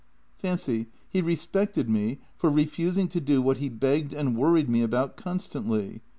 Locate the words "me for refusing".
1.87-3.07